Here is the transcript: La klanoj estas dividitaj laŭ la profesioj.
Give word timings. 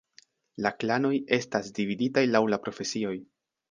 La 0.65 0.71
klanoj 0.83 1.13
estas 1.39 1.71
dividitaj 1.79 2.27
laŭ 2.35 2.45
la 2.57 2.63
profesioj. 2.67 3.19